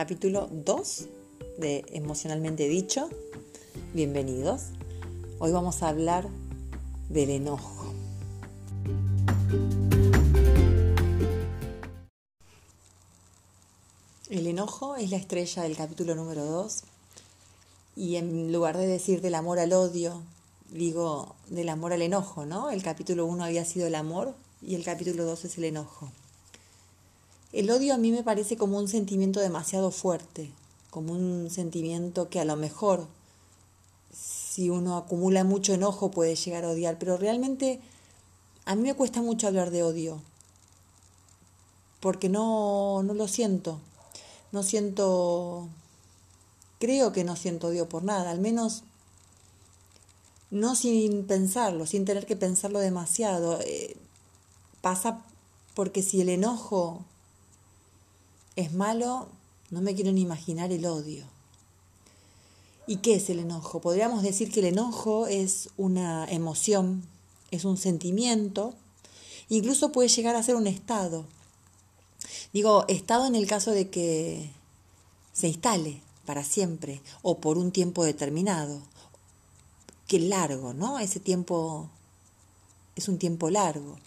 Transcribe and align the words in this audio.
capítulo 0.00 0.48
2 0.50 1.08
de 1.58 1.84
Emocionalmente 1.90 2.66
Dicho. 2.68 3.10
Bienvenidos. 3.92 4.68
Hoy 5.38 5.52
vamos 5.52 5.82
a 5.82 5.90
hablar 5.90 6.26
del 7.10 7.28
enojo. 7.28 7.92
El 14.30 14.46
enojo 14.46 14.96
es 14.96 15.10
la 15.10 15.18
estrella 15.18 15.64
del 15.64 15.76
capítulo 15.76 16.14
número 16.14 16.46
2 16.46 16.82
y 17.94 18.16
en 18.16 18.54
lugar 18.54 18.78
de 18.78 18.86
decir 18.86 19.20
del 19.20 19.34
amor 19.34 19.58
al 19.58 19.74
odio, 19.74 20.22
digo 20.70 21.34
del 21.50 21.68
amor 21.68 21.92
al 21.92 22.00
enojo, 22.00 22.46
¿no? 22.46 22.70
El 22.70 22.82
capítulo 22.82 23.26
1 23.26 23.44
había 23.44 23.66
sido 23.66 23.86
el 23.86 23.94
amor 23.94 24.34
y 24.62 24.76
el 24.76 24.82
capítulo 24.82 25.26
2 25.26 25.44
es 25.44 25.58
el 25.58 25.64
enojo. 25.64 26.10
El 27.52 27.70
odio 27.70 27.94
a 27.94 27.98
mí 27.98 28.12
me 28.12 28.22
parece 28.22 28.56
como 28.56 28.78
un 28.78 28.86
sentimiento 28.86 29.40
demasiado 29.40 29.90
fuerte, 29.90 30.52
como 30.90 31.12
un 31.12 31.50
sentimiento 31.50 32.28
que 32.28 32.38
a 32.38 32.44
lo 32.44 32.56
mejor 32.56 33.08
si 34.12 34.70
uno 34.70 34.96
acumula 34.96 35.42
mucho 35.42 35.74
enojo 35.74 36.10
puede 36.10 36.36
llegar 36.36 36.64
a 36.64 36.70
odiar, 36.70 36.98
pero 36.98 37.16
realmente 37.16 37.80
a 38.66 38.76
mí 38.76 38.82
me 38.82 38.94
cuesta 38.94 39.20
mucho 39.20 39.48
hablar 39.48 39.70
de 39.70 39.82
odio, 39.82 40.22
porque 42.00 42.28
no, 42.28 43.02
no 43.02 43.14
lo 43.14 43.26
siento, 43.26 43.80
no 44.52 44.62
siento, 44.62 45.68
creo 46.78 47.12
que 47.12 47.24
no 47.24 47.34
siento 47.36 47.68
odio 47.68 47.88
por 47.88 48.04
nada, 48.04 48.30
al 48.30 48.40
menos 48.40 48.84
no 50.50 50.74
sin 50.74 51.26
pensarlo, 51.26 51.86
sin 51.86 52.04
tener 52.04 52.26
que 52.26 52.36
pensarlo 52.36 52.80
demasiado. 52.80 53.60
Eh, 53.60 53.96
pasa 54.80 55.24
porque 55.74 56.02
si 56.02 56.20
el 56.20 56.28
enojo 56.28 57.04
es 58.60 58.72
malo, 58.72 59.28
no 59.70 59.80
me 59.80 59.94
quiero 59.94 60.12
ni 60.12 60.22
imaginar 60.22 60.72
el 60.72 60.86
odio. 60.86 61.24
¿Y 62.86 62.96
qué 62.96 63.14
es 63.14 63.30
el 63.30 63.38
enojo? 63.38 63.80
Podríamos 63.80 64.22
decir 64.22 64.50
que 64.50 64.60
el 64.60 64.66
enojo 64.66 65.26
es 65.26 65.70
una 65.76 66.26
emoción, 66.30 67.04
es 67.50 67.64
un 67.64 67.76
sentimiento, 67.76 68.74
incluso 69.48 69.92
puede 69.92 70.08
llegar 70.08 70.34
a 70.34 70.42
ser 70.42 70.56
un 70.56 70.66
estado. 70.66 71.24
Digo, 72.52 72.84
estado 72.88 73.26
en 73.26 73.36
el 73.36 73.46
caso 73.46 73.70
de 73.70 73.90
que 73.90 74.50
se 75.32 75.48
instale 75.48 76.02
para 76.26 76.42
siempre 76.44 77.00
o 77.22 77.38
por 77.38 77.58
un 77.58 77.70
tiempo 77.70 78.04
determinado. 78.04 78.82
Qué 80.06 80.18
largo, 80.18 80.74
¿no? 80.74 80.98
Ese 80.98 81.20
tiempo 81.20 81.88
es 82.96 83.08
un 83.08 83.18
tiempo 83.18 83.50
largo. 83.50 83.98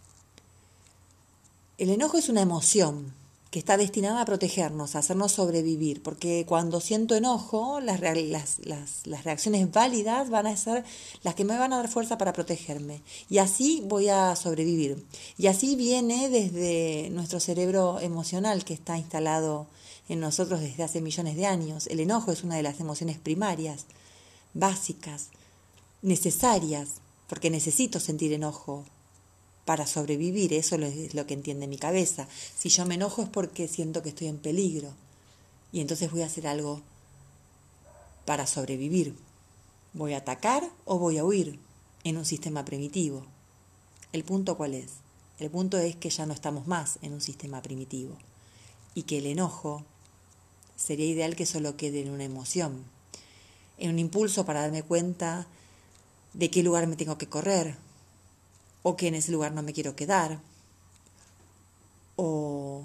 El 1.77 1.89
enojo 1.89 2.17
es 2.17 2.29
una 2.29 2.41
emoción, 2.41 3.13
que 3.53 3.59
está 3.59 3.77
destinada 3.77 4.19
a 4.19 4.25
protegernos, 4.25 4.95
a 4.95 4.99
hacernos 4.99 5.33
sobrevivir, 5.33 6.01
porque 6.01 6.43
cuando 6.47 6.81
siento 6.81 7.15
enojo, 7.15 7.79
las, 7.81 8.01
las, 8.01 9.23
reacciones 9.23 9.71
válidas 9.71 10.31
van 10.31 10.47
a 10.47 10.57
ser 10.57 10.83
las 11.21 11.35
que 11.35 11.45
me 11.45 11.55
van 11.55 11.71
a 11.71 11.77
dar 11.77 11.87
fuerza 11.87 12.17
para 12.17 12.33
protegerme. 12.33 13.03
Y 13.29 13.37
así 13.37 13.83
voy 13.85 14.09
a 14.09 14.35
sobrevivir. 14.35 15.05
Y 15.37 15.45
así 15.45 15.75
viene 15.75 16.29
desde 16.29 17.11
nuestro 17.11 17.39
cerebro 17.39 17.99
emocional 17.99 18.65
que 18.65 18.73
está 18.73 18.97
instalado 18.97 19.67
en 20.09 20.19
nosotros 20.19 20.59
desde 20.59 20.81
hace 20.81 20.99
millones 20.99 21.35
de 21.35 21.45
años. 21.45 21.85
El 21.85 21.99
enojo 21.99 22.31
es 22.31 22.43
una 22.43 22.55
de 22.55 22.63
las 22.63 22.79
emociones 22.79 23.19
primarias, 23.19 23.85
básicas, 24.55 25.29
necesarias, 26.01 26.89
porque 27.27 27.51
necesito 27.51 27.99
sentir 27.99 28.33
enojo 28.33 28.83
para 29.66 29.88
sobrevivir, 29.88 30.53
eso 30.53 30.75
es 30.75 31.14
lo 31.14 31.25
que 31.25 31.33
entiende 31.33 31.67
mi 31.67 31.78
cabeza. 31.78 32.28
Si 32.56 32.69
yo 32.69 32.86
me 32.86 32.95
enojo 32.95 33.22
es 33.22 33.30
porque 33.30 33.67
siento 33.67 34.03
que 34.03 34.09
estoy 34.09 34.28
en 34.28 34.38
peligro 34.38 34.94
y 35.72 35.81
entonces 35.81 36.11
voy 36.11 36.22
a 36.22 36.28
hacer 36.28 36.47
algo 36.47 36.81
para 38.26 38.48
sobrevivir. 38.48 39.15
¿Voy 39.93 40.14
a 40.14 40.17
atacar 40.17 40.70
o 40.86 40.98
voy 40.98 41.17
a 41.17 41.26
huir 41.26 41.60
en 42.04 42.17
un 42.17 42.26
sistema 42.26 42.65
primitivo? 42.65 43.26
¿El 44.11 44.23
punto 44.23 44.58
cuál 44.58 44.73
es? 44.73 44.92
El 45.39 45.49
punto 45.49 45.77
es 45.77 45.95
que 45.95 46.10
ya 46.10 46.26
no 46.26 46.33
estamos 46.33 46.67
más 46.67 46.99
en 47.02 47.14
un 47.14 47.21
sistema 47.21 47.61
primitivo 47.61 48.17
y 48.95 49.04
que 49.04 49.20
el 49.20 49.26
enojo 49.26 49.83
sería 50.76 51.05
ideal 51.05 51.36
que 51.36 51.45
solo 51.45 51.77
quede 51.77 52.02
en 52.02 52.10
una 52.10 52.23
emoción, 52.23 52.83
en 53.77 53.92
un 53.92 53.99
impulso 53.99 54.45
para 54.45 54.61
darme 54.61 54.83
cuenta 54.83 55.48
de 56.33 56.49
qué 56.49 56.64
lugar 56.64 56.87
me 56.87 56.95
tengo 56.95 57.17
que 57.17 57.30
correr, 57.30 57.76
o 58.83 58.95
que 58.95 59.08
en 59.08 59.16
ese 59.16 59.32
lugar 59.32 59.54
no 59.54 59.64
me 59.64 59.73
quiero 59.73 59.95
quedar, 59.95 60.39
o, 62.16 62.83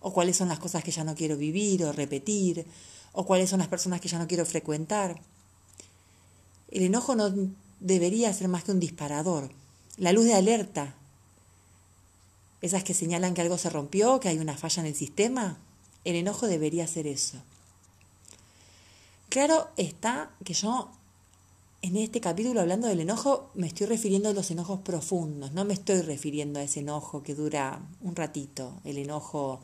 o 0.00 0.12
cuáles 0.12 0.36
son 0.36 0.48
las 0.48 0.58
cosas 0.58 0.84
que 0.84 0.90
ya 0.90 1.04
no 1.04 1.14
quiero 1.14 1.36
vivir 1.36 1.84
o 1.84 1.92
repetir, 1.92 2.66
o 3.12 3.24
cuáles 3.24 3.48
son 3.50 3.60
las 3.60 3.68
personas 3.68 4.00
que 4.00 4.08
ya 4.08 4.18
no 4.18 4.28
quiero 4.28 4.44
frecuentar. 4.44 5.20
El 6.70 6.82
enojo 6.82 7.14
no 7.14 7.32
debería 7.80 8.32
ser 8.32 8.48
más 8.48 8.64
que 8.64 8.72
un 8.72 8.80
disparador, 8.80 9.50
la 9.96 10.12
luz 10.12 10.24
de 10.24 10.34
alerta, 10.34 10.94
esas 12.60 12.82
que 12.82 12.94
señalan 12.94 13.34
que 13.34 13.40
algo 13.40 13.56
se 13.56 13.70
rompió, 13.70 14.20
que 14.20 14.28
hay 14.28 14.38
una 14.38 14.56
falla 14.56 14.82
en 14.82 14.88
el 14.88 14.94
sistema, 14.94 15.58
el 16.04 16.16
enojo 16.16 16.46
debería 16.46 16.86
ser 16.86 17.06
eso. 17.06 17.38
Claro 19.28 19.68
está 19.76 20.30
que 20.44 20.54
yo 20.54 20.90
en 21.82 21.96
este 21.96 22.20
capítulo 22.20 22.60
hablando 22.60 22.88
del 22.88 23.00
enojo 23.00 23.50
me 23.54 23.66
estoy 23.66 23.86
refiriendo 23.86 24.28
a 24.28 24.32
los 24.32 24.50
enojos 24.50 24.80
profundos, 24.80 25.52
no 25.52 25.64
me 25.64 25.74
estoy 25.74 26.00
refiriendo 26.02 26.58
a 26.58 26.62
ese 26.62 26.80
enojo 26.80 27.22
que 27.22 27.34
dura 27.34 27.80
un 28.00 28.16
ratito, 28.16 28.80
el 28.84 28.98
enojo, 28.98 29.60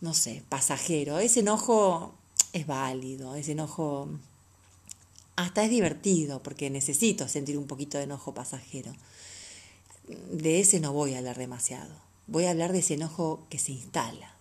no 0.00 0.14
sé, 0.14 0.44
pasajero. 0.48 1.18
Ese 1.18 1.40
enojo 1.40 2.14
es 2.52 2.66
válido, 2.66 3.34
ese 3.34 3.52
enojo 3.52 4.08
hasta 5.34 5.64
es 5.64 5.70
divertido 5.70 6.42
porque 6.42 6.70
necesito 6.70 7.28
sentir 7.28 7.58
un 7.58 7.66
poquito 7.66 7.98
de 7.98 8.04
enojo 8.04 8.32
pasajero. 8.32 8.92
De 10.30 10.60
ese 10.60 10.78
no 10.78 10.92
voy 10.92 11.14
a 11.14 11.18
hablar 11.18 11.36
demasiado, 11.36 11.92
voy 12.28 12.44
a 12.44 12.50
hablar 12.50 12.72
de 12.72 12.78
ese 12.78 12.94
enojo 12.94 13.44
que 13.50 13.58
se 13.58 13.72
instala, 13.72 14.36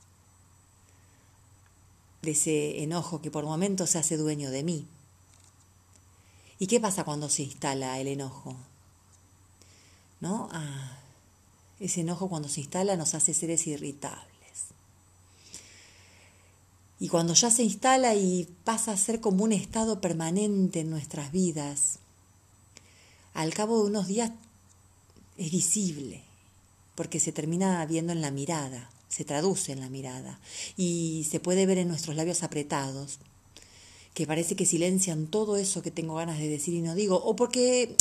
de 2.21 2.31
ese 2.31 2.83
enojo 2.83 3.21
que 3.21 3.31
por 3.31 3.45
momentos 3.45 3.89
se 3.89 3.97
hace 3.97 4.17
dueño 4.17 4.51
de 4.51 4.63
mí 4.63 4.87
¿Y 6.59 6.67
qué 6.67 6.79
pasa 6.79 7.03
cuando 7.03 7.29
se 7.29 7.43
instala 7.43 7.99
el 7.99 8.07
enojo? 8.07 8.55
¿No? 10.21 10.49
Ah, 10.51 10.97
ese 11.79 12.01
enojo 12.01 12.29
cuando 12.29 12.47
se 12.47 12.61
instala 12.61 12.95
nos 12.95 13.13
hace 13.13 13.33
seres 13.33 13.67
irritables. 13.67 14.25
Y 16.99 17.09
cuando 17.09 17.33
ya 17.33 17.51
se 17.51 17.63
instala 17.63 18.15
y 18.15 18.47
pasa 18.63 18.93
a 18.93 18.97
ser 18.97 19.19
como 19.19 19.43
un 19.43 19.51
estado 19.51 19.99
permanente 19.99 20.79
en 20.79 20.89
nuestras 20.89 21.31
vidas, 21.31 21.99
al 23.33 23.53
cabo 23.53 23.81
de 23.81 23.89
unos 23.89 24.07
días 24.07 24.31
es 25.37 25.51
visible, 25.51 26.23
porque 26.95 27.19
se 27.19 27.33
termina 27.33 27.85
viendo 27.85 28.13
en 28.13 28.21
la 28.21 28.31
mirada, 28.31 28.89
se 29.09 29.25
traduce 29.25 29.73
en 29.73 29.81
la 29.81 29.89
mirada, 29.89 30.39
y 30.77 31.27
se 31.29 31.41
puede 31.41 31.65
ver 31.65 31.79
en 31.79 31.89
nuestros 31.89 32.15
labios 32.15 32.43
apretados, 32.43 33.19
que 34.15 34.25
parece 34.25 34.55
que 34.55 34.65
silencian 34.65 35.27
todo 35.27 35.57
eso 35.57 35.83
que 35.83 35.91
tengo 35.91 36.15
ganas 36.15 36.39
de 36.39 36.47
decir 36.47 36.73
y 36.73 36.81
no 36.81 36.95
digo, 36.95 37.17
o 37.17 37.35
porque, 37.35 37.95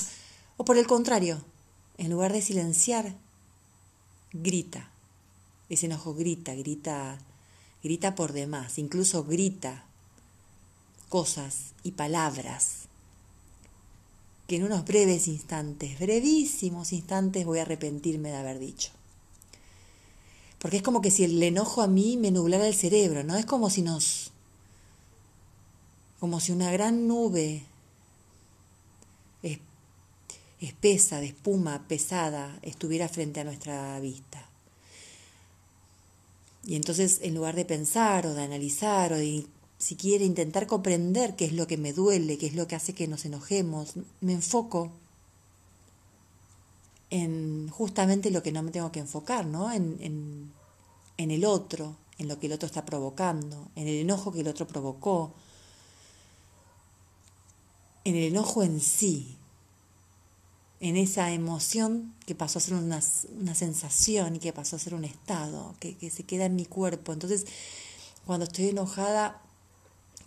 o 0.57 0.65
por 0.65 0.79
el 0.79 0.87
contrario, 0.87 1.45
en 1.99 2.11
lugar 2.11 2.33
de 2.33 2.41
silenciar, 2.41 3.15
grita. 4.33 4.91
Ese 5.69 5.87
enojo 5.87 6.15
grita, 6.15 6.55
grita, 6.55 7.19
grita 7.83 8.15
por 8.15 8.33
demás, 8.33 8.79
incluso 8.79 9.25
grita 9.25 9.85
cosas 11.09 11.73
y 11.83 11.93
palabras 11.93 12.89
que 14.47 14.57
en 14.57 14.65
unos 14.65 14.85
breves 14.85 15.27
instantes, 15.27 15.99
brevísimos 15.99 16.93
instantes 16.93 17.45
voy 17.45 17.59
a 17.59 17.63
arrepentirme 17.63 18.29
de 18.29 18.37
haber 18.37 18.59
dicho. 18.59 18.91
Porque 20.59 20.77
es 20.77 20.83
como 20.83 21.01
que 21.01 21.11
si 21.11 21.25
el 21.25 21.43
enojo 21.43 21.83
a 21.83 21.89
mí 21.89 22.17
me 22.17 22.31
nublara 22.31 22.69
el 22.69 22.75
cerebro, 22.75 23.25
¿no? 23.25 23.37
Es 23.37 23.47
como 23.47 23.71
si 23.71 23.83
nos 23.83 24.34
como 26.25 26.41
si 26.41 26.53
una 26.53 26.73
gran 26.73 27.07
nube 27.07 27.65
espesa, 30.59 31.21
de 31.21 31.27
espuma 31.27 31.87
pesada, 31.87 32.59
estuviera 32.63 33.11
frente 33.11 33.41
a 33.41 33.45
nuestra 33.45 34.01
vista. 34.01 34.49
Y 36.65 36.77
entonces, 36.77 37.21
en 37.21 37.35
lugar 37.35 37.55
de 37.55 37.67
pensar 37.67 38.27
o 38.27 38.33
de 38.33 38.43
analizar 38.43 39.13
o 39.13 39.19
de 39.19 39.45
siquiera 39.77 40.25
intentar 40.25 40.67
comprender 40.67 41.37
qué 41.37 41.45
es 41.45 41.53
lo 41.53 41.67
que 41.67 41.77
me 41.77 41.93
duele, 41.93 42.39
qué 42.39 42.47
es 42.47 42.55
lo 42.55 42.67
que 42.67 42.77
hace 42.77 42.95
que 42.95 43.07
nos 43.07 43.27
enojemos, 43.27 43.93
me 44.23 44.33
enfoco 44.33 44.93
en 47.11 47.69
justamente 47.69 48.31
lo 48.31 48.43
que 48.43 48.51
no 48.53 48.63
me 48.63 48.71
tengo 48.71 48.91
que 48.91 49.01
enfocar, 49.01 49.45
¿no? 49.45 49.71
En, 49.71 49.99
en, 50.01 50.53
en 51.19 51.31
el 51.31 51.45
otro, 51.45 51.99
en 52.17 52.29
lo 52.29 52.41
que 52.41 52.47
el 52.47 52.55
otro 52.55 52.67
está 52.67 52.87
provocando, 52.87 53.69
en 53.77 53.89
el 53.89 54.01
enojo 54.01 54.33
que 54.33 54.41
el 54.41 54.49
otro 54.49 54.67
provocó, 54.67 55.35
en 58.05 58.17
el 58.17 58.25
enojo 58.25 58.63
en 58.63 58.81
sí, 58.81 59.39
en 60.81 60.97
esa 60.97 61.33
emoción 61.33 62.15
que 62.27 62.35
pasó 62.35 62.59
a 62.59 62.63
ser 62.63 62.75
una, 62.75 63.01
sensación 63.01 64.37
y 64.37 64.39
que 64.39 64.53
pasó 64.53 64.77
a 64.77 64.79
ser 64.79 64.95
un 64.95 65.05
estado, 65.05 65.75
que, 65.81 65.97
que 65.97 66.11
se 66.11 66.25
queda 66.25 66.45
en 66.45 66.57
mi 66.57 66.67
cuerpo. 66.67 67.13
Entonces, 67.13 67.47
Cuando 68.27 68.45
estoy 68.45 68.69
enojada, 68.69 69.43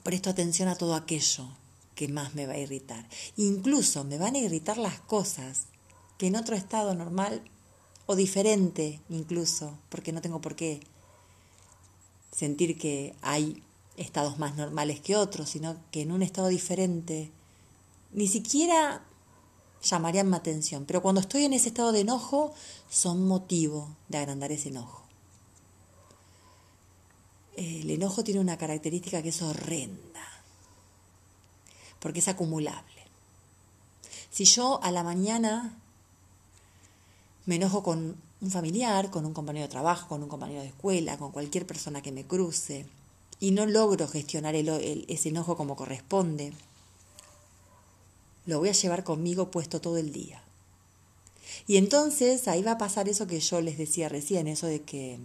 presto 0.03 0.29
atención 0.29 0.69
a 0.69 0.75
todo 0.75 0.93
aquello 0.93 1.47
que 1.95 2.07
más 2.07 2.35
me 2.35 2.45
va 2.45 2.53
a 2.53 2.59
irritar. 2.59 3.09
Incluso 3.37 4.03
me 4.03 4.19
van 4.19 4.35
a 4.35 4.39
irritar 4.39 4.77
las 4.77 4.99
cosas 4.99 5.65
que 6.19 6.27
en 6.27 6.35
otro 6.35 6.55
estado 6.55 6.93
normal 6.93 7.41
o 8.05 8.15
diferente 8.15 9.01
incluso, 9.09 9.77
porque 9.89 10.11
no 10.13 10.21
tengo 10.21 10.41
por 10.41 10.55
qué 10.55 10.79
sentir 12.31 12.77
que 12.77 13.15
hay 13.21 13.63
estados 13.97 14.37
más 14.37 14.55
normales 14.55 14.99
que 14.99 15.15
otros, 15.15 15.49
sino 15.49 15.75
que 15.89 16.03
en 16.03 16.11
un 16.11 16.21
estado 16.21 16.49
diferente 16.49 17.31
ni 18.11 18.27
siquiera 18.27 19.03
llamarían 19.81 20.29
mi 20.29 20.35
atención. 20.35 20.85
Pero 20.85 21.01
cuando 21.01 21.21
estoy 21.21 21.45
en 21.45 21.53
ese 21.53 21.69
estado 21.69 21.91
de 21.91 22.01
enojo, 22.01 22.53
son 22.89 23.27
motivo 23.27 23.95
de 24.09 24.17
agrandar 24.17 24.51
ese 24.51 24.69
enojo. 24.69 25.03
El 27.55 27.89
enojo 27.89 28.23
tiene 28.23 28.39
una 28.39 28.57
característica 28.57 29.21
que 29.23 29.29
es 29.29 29.41
horrenda, 29.41 30.21
porque 31.99 32.19
es 32.19 32.27
acumulable. 32.27 33.01
Si 34.29 34.45
yo 34.45 34.79
a 34.83 34.91
la 34.91 35.03
mañana 35.03 35.75
me 37.47 37.55
enojo 37.55 37.81
con 37.81 38.15
un 38.39 38.51
familiar, 38.51 39.09
con 39.09 39.25
un 39.25 39.33
compañero 39.33 39.65
de 39.65 39.71
trabajo, 39.71 40.09
con 40.09 40.21
un 40.21 40.29
compañero 40.29 40.61
de 40.61 40.67
escuela, 40.67 41.17
con 41.17 41.31
cualquier 41.31 41.65
persona 41.65 42.03
que 42.03 42.11
me 42.11 42.25
cruce, 42.25 42.85
y 43.39 43.51
no 43.51 43.65
logro 43.65 44.07
gestionar 44.07 44.53
ese 44.55 45.29
enojo 45.29 45.57
como 45.57 45.75
corresponde, 45.75 46.53
lo 48.47 48.57
voy 48.57 48.69
a 48.69 48.73
llevar 48.73 49.03
conmigo 49.03 49.51
puesto 49.51 49.79
todo 49.79 49.97
el 49.97 50.11
día. 50.11 50.41
Y 51.67 51.77
entonces 51.77 52.47
ahí 52.47 52.63
va 52.63 52.71
a 52.71 52.77
pasar 52.77 53.07
eso 53.07 53.27
que 53.27 53.39
yo 53.39 53.61
les 53.61 53.77
decía 53.77 54.09
recién, 54.09 54.47
eso 54.47 54.67
de 54.67 54.81
que 54.81 55.19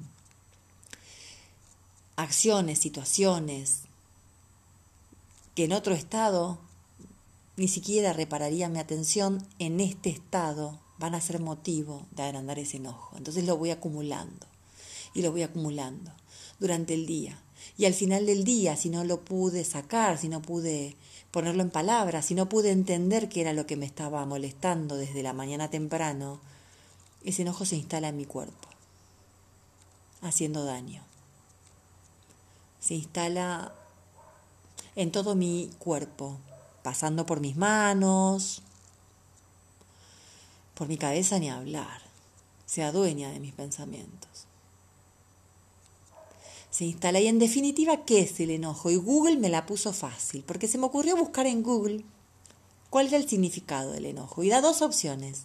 acciones, 2.17 2.79
situaciones 2.79 3.83
que 5.55 5.65
en 5.65 5.73
otro 5.73 5.95
estado 5.95 6.59
ni 7.57 7.69
siquiera 7.69 8.13
repararía 8.13 8.69
mi 8.69 8.79
atención, 8.79 9.47
en 9.59 9.81
este 9.81 10.11
estado 10.11 10.81
van 10.99 11.15
a 11.15 11.21
ser 11.21 11.41
motivo 11.41 12.07
de 12.11 12.23
agrandar 12.23 12.59
ese 12.59 12.79
enojo. 12.79 13.17
Entonces 13.17 13.45
lo 13.45 13.57
voy 13.57 13.71
acumulando 13.71 14.47
y 15.15 15.23
lo 15.23 15.31
voy 15.31 15.43
acumulando 15.43 16.13
durante 16.59 16.95
el 16.95 17.07
día. 17.07 17.39
Y 17.77 17.85
al 17.85 17.95
final 17.95 18.27
del 18.27 18.45
día, 18.45 18.77
si 18.77 18.89
no 18.89 19.05
lo 19.05 19.25
pude 19.25 19.65
sacar, 19.65 20.19
si 20.19 20.29
no 20.29 20.43
pude 20.43 20.97
ponerlo 21.33 21.63
en 21.63 21.71
palabras, 21.71 22.27
si 22.27 22.35
no 22.35 22.49
pude 22.49 22.71
entender 22.71 23.29
qué 23.29 23.41
era 23.41 23.55
lo 23.55 23.67
que 23.67 23.77
me 23.77 23.87
estaba 23.87 24.25
molestando 24.27 24.97
desde 24.97 25.23
la 25.23 25.33
mañana 25.33 25.69
temprano, 25.71 26.41
ese 27.25 27.43
enojo 27.43 27.65
se 27.65 27.77
instala 27.77 28.09
en 28.09 28.19
mi 28.19 28.27
cuerpo, 28.27 28.69
haciendo 30.21 30.65
daño. 30.65 31.03
Se 32.81 32.95
instala 32.95 33.73
en 34.95 35.11
todo 35.11 35.35
mi 35.35 35.71
cuerpo, 35.79 36.39
pasando 36.83 37.25
por 37.25 37.41
mis 37.41 37.57
manos, 37.57 38.63
por 40.75 40.87
mi 40.87 40.99
cabeza 40.99 41.39
ni 41.39 41.49
hablar. 41.49 42.03
Se 42.67 42.83
adueña 42.83 43.31
de 43.31 43.41
mis 43.41 43.55
pensamientos 43.55 44.47
se 46.73 46.87
instala. 46.87 47.21
Y 47.21 47.29
en 47.29 47.39
definitiva, 47.39 48.05
¿qué 48.05 48.21
es 48.21 48.41
el 48.41 48.51
enojo? 48.51 48.91
Y 48.91 48.97
Google 48.97 49.37
me 49.37 49.51
la 49.51 49.67
puso 49.67 49.93
fácil, 49.93 50.43
porque 50.43 50.67
se 50.67 50.79
me 50.79 50.87
ocurrió 50.87 51.17
buscar 51.17 51.47
en 51.47 51.63
Google 51.63 52.03
cuál 52.91 53.07
era 53.07 53.19
el 53.19 53.29
significado 53.29 53.93
del 53.93 54.07
enojo. 54.07 54.43
Y 54.43 54.49
da 54.49 54.61
dos 54.61 54.83
opciones. 54.83 55.43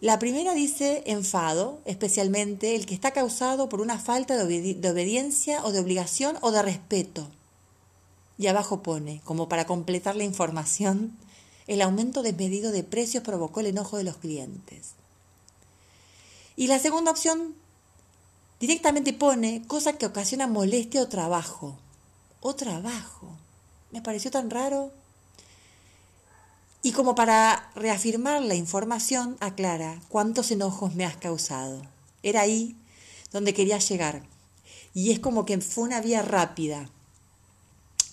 La 0.00 0.18
primera 0.18 0.54
dice 0.54 1.02
enfado, 1.06 1.80
especialmente 1.84 2.74
el 2.76 2.86
que 2.86 2.94
está 2.94 3.10
causado 3.10 3.68
por 3.68 3.80
una 3.80 3.98
falta 3.98 4.36
de, 4.36 4.74
de 4.74 4.90
obediencia 4.90 5.64
o 5.64 5.72
de 5.72 5.80
obligación 5.80 6.38
o 6.40 6.52
de 6.52 6.62
respeto. 6.62 7.28
Y 8.38 8.46
abajo 8.46 8.82
pone, 8.82 9.20
como 9.24 9.48
para 9.48 9.66
completar 9.66 10.16
la 10.16 10.24
información, 10.24 11.16
el 11.66 11.82
aumento 11.82 12.22
desmedido 12.22 12.72
de 12.72 12.84
precios 12.84 13.24
provocó 13.24 13.60
el 13.60 13.66
enojo 13.66 13.96
de 13.96 14.04
los 14.04 14.16
clientes. 14.16 14.92
Y 16.56 16.66
la 16.68 16.78
segunda 16.78 17.10
opción 17.10 17.54
Directamente 18.62 19.12
pone 19.12 19.66
cosas 19.66 19.96
que 19.96 20.06
ocasionan 20.06 20.52
molestia 20.52 21.02
o 21.02 21.08
trabajo. 21.08 21.76
O 22.40 22.54
trabajo. 22.54 23.36
Me 23.90 24.00
pareció 24.02 24.30
tan 24.30 24.50
raro. 24.50 24.92
Y 26.80 26.92
como 26.92 27.16
para 27.16 27.72
reafirmar 27.74 28.40
la 28.40 28.54
información, 28.54 29.36
aclara 29.40 30.00
cuántos 30.08 30.52
enojos 30.52 30.94
me 30.94 31.04
has 31.04 31.16
causado. 31.16 31.82
Era 32.22 32.42
ahí 32.42 32.76
donde 33.32 33.52
quería 33.52 33.78
llegar. 33.78 34.22
Y 34.94 35.10
es 35.10 35.18
como 35.18 35.44
que 35.44 35.60
fue 35.60 35.82
una 35.82 36.00
vía 36.00 36.22
rápida. 36.22 36.88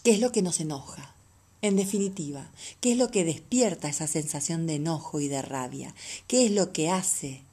¿Qué 0.03 0.13
es 0.13 0.19
lo 0.19 0.31
que 0.31 0.41
nos 0.41 0.59
enoja? 0.59 1.13
En 1.61 1.75
definitiva, 1.75 2.49
¿qué 2.81 2.93
es 2.93 2.97
lo 2.97 3.11
que 3.11 3.23
despierta 3.23 3.87
esa 3.87 4.07
sensación 4.07 4.65
de 4.65 4.77
enojo 4.77 5.19
y 5.19 5.27
de 5.27 5.43
rabia? 5.43 5.93
¿Qué 6.25 6.47
es 6.47 6.51
lo 6.51 6.73
que 6.73 6.89
hace 6.89 7.43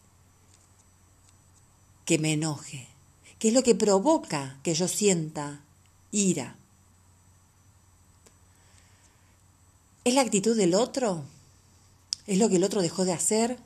que 2.06 2.18
me 2.18 2.32
enoje? 2.32 2.88
¿Qué 3.38 3.48
es 3.48 3.54
lo 3.54 3.62
que 3.62 3.74
provoca 3.74 4.58
que 4.62 4.72
yo 4.72 4.88
sienta 4.88 5.60
ira? 6.10 6.56
¿Es 10.04 10.14
la 10.14 10.22
actitud 10.22 10.56
del 10.56 10.74
otro? 10.74 11.24
¿Es 12.26 12.38
lo 12.38 12.48
que 12.48 12.56
el 12.56 12.64
otro 12.64 12.80
dejó 12.80 13.04
de 13.04 13.12
hacer? 13.12 13.58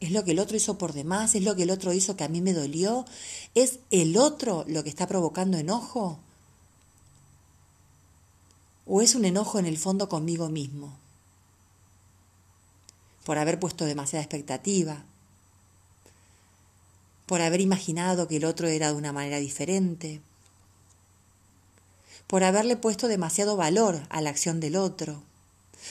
¿Es 0.00 0.10
lo 0.10 0.24
que 0.24 0.32
el 0.32 0.40
otro 0.40 0.56
hizo 0.56 0.78
por 0.78 0.94
demás? 0.94 1.36
¿Es 1.36 1.44
lo 1.44 1.54
que 1.54 1.62
el 1.62 1.70
otro 1.70 1.92
hizo 1.92 2.16
que 2.16 2.24
a 2.24 2.28
mí 2.28 2.40
me 2.40 2.54
dolió? 2.54 3.04
¿Es 3.54 3.78
el 3.90 4.16
otro 4.16 4.64
lo 4.66 4.82
que 4.82 4.88
está 4.88 5.06
provocando 5.06 5.58
enojo? 5.58 6.18
¿O 8.86 9.00
es 9.00 9.14
un 9.14 9.24
enojo 9.24 9.58
en 9.58 9.66
el 9.66 9.78
fondo 9.78 10.08
conmigo 10.08 10.48
mismo? 10.48 10.96
Por 13.24 13.38
haber 13.38 13.60
puesto 13.60 13.84
demasiada 13.84 14.24
expectativa, 14.24 15.04
por 17.26 17.40
haber 17.40 17.60
imaginado 17.60 18.28
que 18.28 18.36
el 18.36 18.44
otro 18.44 18.68
era 18.68 18.88
de 18.88 18.94
una 18.94 19.12
manera 19.12 19.38
diferente, 19.38 20.20
por 22.26 22.44
haberle 22.44 22.76
puesto 22.76 23.08
demasiado 23.08 23.56
valor 23.56 24.02
a 24.08 24.20
la 24.20 24.30
acción 24.30 24.60
del 24.60 24.76
otro, 24.76 25.22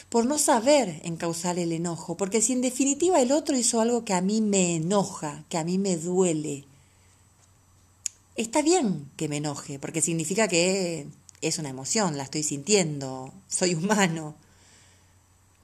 por 0.10 0.25
no 0.25 0.38
saber 0.38 1.01
encauzar 1.04 1.60
el 1.60 1.72
enojo, 1.72 2.18
porque 2.18 2.42
si 2.42 2.54
en 2.54 2.62
definitiva 2.62 3.22
el 3.22 3.31
otro 3.31 3.57
hizo 3.57 3.81
algo 3.81 4.06
que 4.06 4.13
a 4.13 4.22
mí 4.22 4.42
me 4.42 4.75
enoja, 4.75 5.44
que 5.50 5.57
a 5.57 5.63
mí 5.63 5.78
me 5.78 5.98
duele, 5.98 6.65
está 8.36 8.62
bien 8.62 9.10
que 9.17 9.27
me 9.27 9.38
enoje, 9.38 9.79
porque 9.79 10.01
significa 10.01 10.48
que 10.48 11.08
es 11.41 11.60
una 11.60 11.70
emoción, 11.70 12.17
la 12.17 12.24
estoy 12.24 12.44
sintiendo, 12.44 13.34
soy 13.48 13.74
humano. 13.75 14.36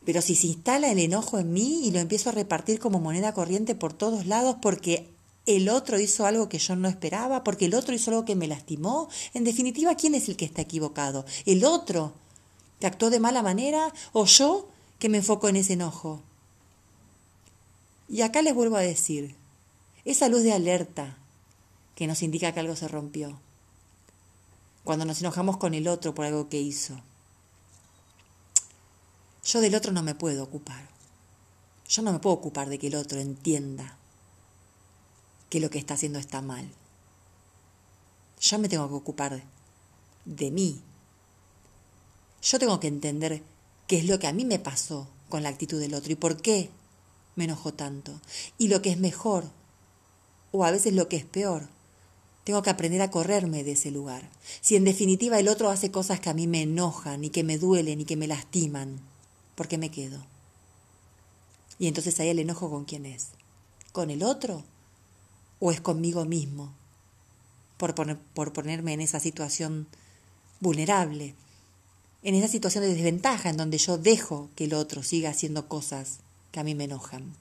Pero 0.06 0.22
si 0.22 0.36
se 0.36 0.48
instala 0.48 0.92
el 0.92 1.00
enojo 1.00 1.38
en 1.38 1.52
mí 1.52 1.82
y 1.86 1.92
lo 1.92 2.00
empiezo 2.00 2.30
a 2.30 2.34
repartir 2.34 2.80
como 2.80 3.00
moneda 3.00 3.34
corriente 3.34 3.76
por 3.76 3.94
todos 3.94 4.26
lados 4.26 4.58
porque 4.62 5.10
el 5.48 5.70
otro 5.70 5.98
hizo 5.98 6.26
algo 6.26 6.50
que 6.50 6.60
yo 6.60 6.76
no 6.76 6.90
esperaba, 6.90 7.44
porque 7.44 7.66
el 7.66 7.74
otro 7.74 7.96
hizo 7.96 8.12
algo 8.12 8.26
que 8.26 8.36
me 8.36 8.48
lastimó. 8.48 9.10
En 9.34 9.46
definitiva, 9.46 9.96
¿quién 9.96 10.14
es 10.14 10.28
el 10.28 10.36
que 10.36 10.46
está 10.46 10.62
equivocado? 10.62 11.26
¿El 11.46 11.64
otro 11.64 12.14
que 12.80 12.86
actuó 12.86 13.10
de 13.10 13.22
mala 13.22 13.42
manera 13.42 13.94
o 14.12 14.26
yo 14.26 14.68
que 15.00 15.08
me 15.08 15.20
enfoco 15.20 15.48
en 15.48 15.56
ese 15.56 15.74
enojo? 15.74 16.22
Y 18.10 18.22
acá 18.22 18.42
les 18.42 18.54
vuelvo 18.54 18.76
a 18.76 18.82
decir, 18.82 19.36
esa 20.04 20.28
luz 20.28 20.44
de 20.44 20.52
alerta 20.52 21.18
que 21.96 22.08
nos 22.08 22.22
indica 22.24 22.52
que 22.52 22.60
algo 22.60 22.76
se 22.76 22.90
rompió, 22.90 23.40
cuando 24.84 25.06
nos 25.06 25.22
enojamos 25.22 25.58
con 25.58 25.74
el 25.74 25.88
otro 25.88 26.14
por 26.14 26.26
algo 26.26 26.50
que 26.50 26.60
hizo. 26.60 27.02
Yo 29.46 29.62
del 29.62 29.76
otro 29.76 29.94
no 29.94 30.04
me 30.04 30.14
puedo 30.14 30.44
ocupar. 30.44 30.90
Yo 31.88 32.02
no 32.02 32.12
me 32.12 32.20
puedo 32.20 32.36
ocupar 32.36 32.68
de 32.68 32.78
que 32.78 32.88
el 32.88 32.96
otro 32.96 33.20
entienda 33.20 33.97
que 35.50 35.60
lo 35.60 35.70
que 35.70 35.80
está 35.80 35.94
haciendo 35.94 36.20
está 36.20 36.42
mal. 36.42 36.70
Yo 38.40 38.60
me 38.60 38.70
tengo 38.70 38.88
que 38.88 38.96
ocupar 38.96 39.44
de 40.26 40.52
mí. 40.52 40.82
Yo 42.42 42.60
tengo 42.60 42.80
que 42.80 42.88
entender 42.88 43.42
qué 43.88 43.98
es 43.98 44.06
lo 44.06 44.20
que 44.20 44.28
a 44.28 44.34
mí 44.34 44.46
me 44.46 44.60
pasó 44.60 45.08
con 45.30 45.44
la 45.44 45.50
actitud 45.50 45.80
del 45.80 45.94
otro 45.94 46.12
y 46.12 46.16
por 46.16 46.42
qué 46.42 46.70
me 47.36 47.46
enojó 47.46 47.74
tanto. 47.74 48.20
Y 48.58 48.68
lo 48.68 48.82
que 48.82 48.92
es 48.92 48.98
mejor, 48.98 49.46
o 50.52 50.66
a 50.66 50.72
veces 50.72 50.94
lo 50.94 51.08
que 51.08 51.18
es 51.18 51.26
peor. 51.26 51.70
Tengo 52.44 52.62
que 52.62 52.70
aprender 52.70 53.02
a 53.02 53.12
correrme 53.12 53.64
de 53.64 53.74
ese 53.74 53.92
lugar. 53.92 54.30
Si 54.62 54.76
en 54.76 54.86
definitiva 54.86 55.38
el 55.40 55.50
otro 55.50 55.70
hace 55.70 55.92
cosas 55.92 56.22
que 56.22 56.30
a 56.30 56.34
mí 56.34 56.48
me 56.48 56.62
enojan 56.62 57.24
y 57.26 57.30
que 57.30 57.44
me 57.44 57.58
duelen 57.58 58.00
y 58.00 58.06
que 58.06 58.16
me 58.16 58.28
lastiman, 58.28 59.02
¿por 59.56 59.68
qué 59.68 59.78
me 59.78 59.92
quedo? 59.92 60.26
Y 61.78 61.88
entonces 61.88 62.20
ahí 62.20 62.30
el 62.30 62.40
enojo 62.40 62.70
con 62.70 62.86
quién 62.86 63.06
es. 63.06 63.30
¿Con 63.92 64.10
el 64.10 64.24
otro 64.24 64.64
o 65.60 65.72
es 65.72 65.82
conmigo 65.82 66.26
mismo 66.26 66.74
por, 67.78 67.94
por 68.34 68.54
ponerme 68.54 68.94
en 68.94 69.02
esa 69.02 69.20
situación 69.20 69.88
vulnerable, 70.60 71.36
en 72.24 72.36
esa 72.36 72.48
situación 72.48 72.84
de 72.84 72.94
desventaja 72.94 73.50
en 73.50 73.58
donde 73.58 73.78
yo 73.78 73.98
dejo 73.98 74.50
que 74.56 74.66
el 74.66 74.74
otro 74.74 75.04
siga 75.04 75.30
haciendo 75.30 75.68
cosas 75.68 76.20
que 76.52 76.60
a 76.60 76.64
mí 76.64 76.76
me 76.76 76.86
enojan. 76.86 77.34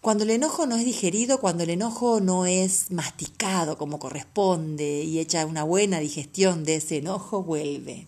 Cuando 0.00 0.24
el 0.24 0.30
enojo 0.30 0.66
no 0.66 0.76
es 0.76 0.84
digerido, 0.84 1.40
cuando 1.40 1.64
el 1.64 1.70
enojo 1.70 2.20
no 2.20 2.46
es 2.46 2.90
masticado 2.92 3.76
como 3.76 3.98
corresponde 3.98 5.02
y 5.02 5.18
hecha 5.18 5.44
una 5.44 5.64
buena 5.64 5.98
digestión 5.98 6.64
de 6.64 6.76
ese 6.76 6.98
enojo, 6.98 7.42
vuelve. 7.42 8.06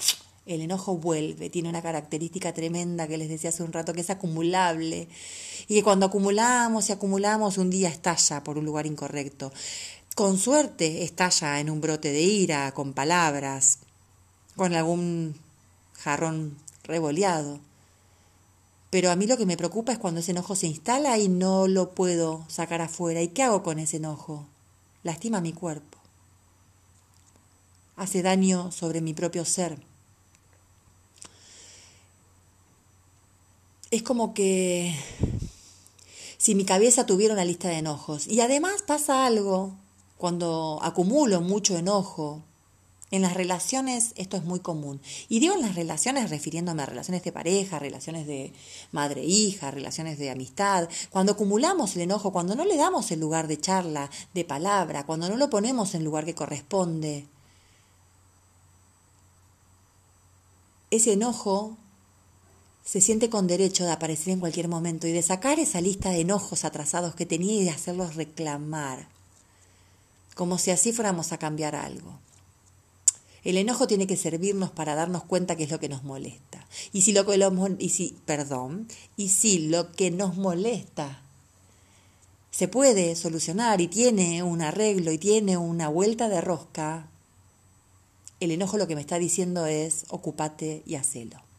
El 0.50 0.62
enojo 0.62 0.96
vuelve, 0.96 1.48
tiene 1.48 1.68
una 1.68 1.80
característica 1.80 2.52
tremenda 2.52 3.06
que 3.06 3.16
les 3.16 3.28
decía 3.28 3.50
hace 3.50 3.62
un 3.62 3.72
rato, 3.72 3.92
que 3.92 4.00
es 4.00 4.10
acumulable. 4.10 5.06
Y 5.68 5.76
que 5.76 5.84
cuando 5.84 6.06
acumulamos 6.06 6.88
y 6.88 6.92
acumulamos, 6.92 7.56
un 7.56 7.70
día 7.70 7.88
estalla 7.88 8.42
por 8.42 8.58
un 8.58 8.64
lugar 8.64 8.84
incorrecto. 8.84 9.52
Con 10.16 10.38
suerte 10.38 11.04
estalla 11.04 11.60
en 11.60 11.70
un 11.70 11.80
brote 11.80 12.10
de 12.10 12.22
ira, 12.22 12.72
con 12.72 12.94
palabras, 12.94 13.78
con 14.56 14.74
algún 14.74 15.36
jarrón 15.92 16.56
revoleado. 16.82 17.60
Pero 18.90 19.12
a 19.12 19.16
mí 19.16 19.28
lo 19.28 19.36
que 19.36 19.46
me 19.46 19.56
preocupa 19.56 19.92
es 19.92 19.98
cuando 20.00 20.18
ese 20.18 20.32
enojo 20.32 20.56
se 20.56 20.66
instala 20.66 21.16
y 21.16 21.28
no 21.28 21.68
lo 21.68 21.94
puedo 21.94 22.44
sacar 22.48 22.80
afuera. 22.80 23.22
¿Y 23.22 23.28
qué 23.28 23.44
hago 23.44 23.62
con 23.62 23.78
ese 23.78 23.98
enojo? 23.98 24.48
Lastima 25.04 25.40
mi 25.40 25.52
cuerpo. 25.52 25.98
Hace 27.94 28.22
daño 28.22 28.72
sobre 28.72 29.00
mi 29.00 29.14
propio 29.14 29.44
ser. 29.44 29.89
Es 33.90 34.02
como 34.02 34.34
que 34.34 34.94
si 36.38 36.54
mi 36.54 36.64
cabeza 36.64 37.06
tuviera 37.06 37.34
una 37.34 37.44
lista 37.44 37.68
de 37.68 37.78
enojos. 37.78 38.26
Y 38.26 38.40
además 38.40 38.82
pasa 38.82 39.26
algo 39.26 39.74
cuando 40.16 40.78
acumulo 40.82 41.40
mucho 41.40 41.76
enojo, 41.76 42.42
en 43.10 43.22
las 43.22 43.34
relaciones 43.34 44.12
esto 44.16 44.36
es 44.36 44.44
muy 44.44 44.60
común. 44.60 45.00
Y 45.28 45.40
digo 45.40 45.54
en 45.54 45.62
las 45.62 45.74
relaciones 45.74 46.30
refiriéndome 46.30 46.82
a 46.82 46.86
relaciones 46.86 47.24
de 47.24 47.32
pareja, 47.32 47.78
relaciones 47.78 48.26
de 48.26 48.52
madre-hija, 48.92 49.70
relaciones 49.70 50.18
de 50.18 50.30
amistad. 50.30 50.88
Cuando 51.10 51.32
acumulamos 51.32 51.96
el 51.96 52.02
enojo, 52.02 52.32
cuando 52.32 52.54
no 52.54 52.64
le 52.64 52.76
damos 52.76 53.10
el 53.10 53.20
lugar 53.20 53.48
de 53.48 53.60
charla, 53.60 54.10
de 54.32 54.44
palabra, 54.44 55.04
cuando 55.06 55.28
no 55.28 55.36
lo 55.36 55.50
ponemos 55.50 55.94
en 55.94 56.02
el 56.02 56.04
lugar 56.04 56.24
que 56.24 56.34
corresponde, 56.36 57.26
ese 60.92 61.14
enojo 61.14 61.76
se 62.90 63.00
siente 63.00 63.30
con 63.30 63.46
derecho 63.46 63.84
de 63.84 63.92
aparecer 63.92 64.32
en 64.32 64.40
cualquier 64.40 64.66
momento 64.66 65.06
y 65.06 65.12
de 65.12 65.22
sacar 65.22 65.60
esa 65.60 65.80
lista 65.80 66.10
de 66.10 66.22
enojos 66.22 66.64
atrasados 66.64 67.14
que 67.14 67.24
tenía 67.24 67.54
y 67.54 67.62
de 67.62 67.70
hacerlos 67.70 68.16
reclamar, 68.16 69.06
como 70.34 70.58
si 70.58 70.72
así 70.72 70.92
fuéramos 70.92 71.30
a 71.30 71.38
cambiar 71.38 71.76
algo. 71.76 72.18
El 73.44 73.58
enojo 73.58 73.86
tiene 73.86 74.08
que 74.08 74.16
servirnos 74.16 74.72
para 74.72 74.96
darnos 74.96 75.22
cuenta 75.22 75.54
qué 75.54 75.62
es 75.62 75.70
lo 75.70 75.78
que 75.78 75.88
nos 75.88 76.02
molesta. 76.02 76.66
Y 76.92 77.02
si 77.02 77.12
lo 77.12 77.24
que 77.24 77.38
y 77.78 77.90
si, 77.90 78.16
perdón, 78.26 78.88
y 79.16 79.28
si 79.28 79.68
lo 79.68 79.92
que 79.92 80.10
nos 80.10 80.36
molesta 80.36 81.22
se 82.50 82.66
puede 82.66 83.14
solucionar 83.14 83.80
y 83.80 83.86
tiene 83.86 84.42
un 84.42 84.62
arreglo 84.62 85.12
y 85.12 85.18
tiene 85.18 85.56
una 85.56 85.86
vuelta 85.86 86.28
de 86.28 86.40
rosca, 86.40 87.08
el 88.40 88.50
enojo 88.50 88.78
lo 88.78 88.88
que 88.88 88.96
me 88.96 89.00
está 89.00 89.20
diciendo 89.20 89.66
es 89.66 90.06
ocupate 90.08 90.82
y 90.86 90.96
hacelo. 90.96 91.49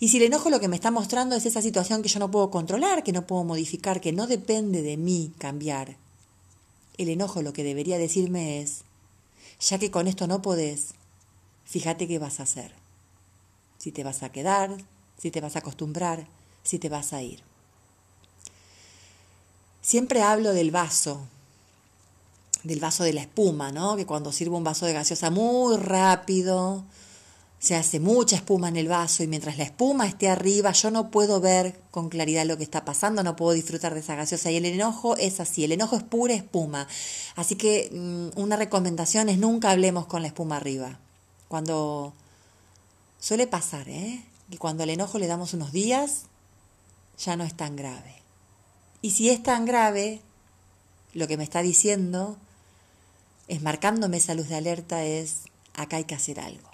Y 0.00 0.08
si 0.08 0.16
el 0.16 0.24
enojo 0.24 0.48
lo 0.48 0.60
que 0.60 0.68
me 0.68 0.76
está 0.76 0.90
mostrando 0.90 1.36
es 1.36 1.44
esa 1.44 1.60
situación 1.60 2.00
que 2.02 2.08
yo 2.08 2.18
no 2.18 2.30
puedo 2.30 2.50
controlar, 2.50 3.04
que 3.04 3.12
no 3.12 3.26
puedo 3.26 3.44
modificar, 3.44 4.00
que 4.00 4.12
no 4.12 4.26
depende 4.26 4.80
de 4.80 4.96
mí 4.96 5.34
cambiar, 5.38 5.96
el 6.96 7.10
enojo 7.10 7.42
lo 7.42 7.52
que 7.52 7.64
debería 7.64 7.98
decirme 7.98 8.62
es, 8.62 8.80
ya 9.60 9.78
que 9.78 9.90
con 9.90 10.08
esto 10.08 10.26
no 10.26 10.40
podés, 10.40 10.94
fíjate 11.66 12.08
qué 12.08 12.18
vas 12.18 12.40
a 12.40 12.44
hacer. 12.44 12.72
Si 13.76 13.92
te 13.92 14.02
vas 14.02 14.22
a 14.22 14.32
quedar, 14.32 14.74
si 15.18 15.30
te 15.30 15.42
vas 15.42 15.56
a 15.56 15.58
acostumbrar, 15.58 16.26
si 16.62 16.78
te 16.78 16.88
vas 16.88 17.12
a 17.12 17.22
ir. 17.22 17.42
Siempre 19.82 20.22
hablo 20.22 20.54
del 20.54 20.70
vaso, 20.70 21.20
del 22.64 22.80
vaso 22.80 23.04
de 23.04 23.12
la 23.12 23.22
espuma, 23.22 23.70
¿no? 23.70 23.96
Que 23.96 24.06
cuando 24.06 24.32
sirvo 24.32 24.56
un 24.56 24.64
vaso 24.64 24.86
de 24.86 24.94
gaseosa 24.94 25.30
muy 25.30 25.76
rápido, 25.76 26.84
se 27.60 27.76
hace 27.76 28.00
mucha 28.00 28.36
espuma 28.36 28.68
en 28.68 28.76
el 28.76 28.88
vaso 28.88 29.22
y 29.22 29.26
mientras 29.26 29.58
la 29.58 29.64
espuma 29.64 30.06
esté 30.06 30.30
arriba 30.30 30.72
yo 30.72 30.90
no 30.90 31.10
puedo 31.10 31.42
ver 31.42 31.78
con 31.90 32.08
claridad 32.08 32.46
lo 32.46 32.56
que 32.56 32.64
está 32.64 32.86
pasando, 32.86 33.22
no 33.22 33.36
puedo 33.36 33.52
disfrutar 33.52 33.92
de 33.92 34.00
esa 34.00 34.14
gaseosa 34.14 34.50
y 34.50 34.56
el 34.56 34.64
enojo 34.64 35.14
es 35.18 35.40
así, 35.40 35.62
el 35.64 35.72
enojo 35.72 35.96
es 35.96 36.02
pura 36.02 36.32
espuma. 36.32 36.88
Así 37.36 37.56
que 37.56 37.90
mm, 37.92 38.40
una 38.40 38.56
recomendación 38.56 39.28
es 39.28 39.36
nunca 39.36 39.70
hablemos 39.70 40.06
con 40.06 40.22
la 40.22 40.28
espuma 40.28 40.56
arriba. 40.56 40.98
Cuando 41.48 42.14
suele 43.18 43.46
pasar, 43.46 43.90
¿eh? 43.90 44.24
Y 44.50 44.56
cuando 44.56 44.82
al 44.84 44.90
enojo 44.90 45.18
le 45.18 45.26
damos 45.26 45.52
unos 45.52 45.70
días, 45.70 46.22
ya 47.18 47.36
no 47.36 47.44
es 47.44 47.54
tan 47.54 47.76
grave. 47.76 48.22
Y 49.02 49.10
si 49.10 49.28
es 49.28 49.42
tan 49.42 49.66
grave, 49.66 50.22
lo 51.12 51.28
que 51.28 51.36
me 51.36 51.44
está 51.44 51.60
diciendo 51.60 52.38
es 53.48 53.60
marcándome 53.60 54.16
esa 54.16 54.34
luz 54.34 54.48
de 54.48 54.56
alerta 54.56 55.04
es 55.04 55.42
acá 55.74 55.96
hay 55.96 56.04
que 56.04 56.14
hacer 56.14 56.40
algo 56.40 56.70